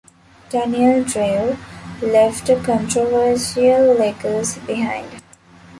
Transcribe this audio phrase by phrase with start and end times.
[0.49, 1.55] Daniel Drew
[2.01, 5.21] left a controversial legacy behind.